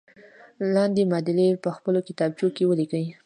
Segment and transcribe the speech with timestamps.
[0.73, 3.05] لاندې معادلې په خپلو کتابچو کې ولیکئ.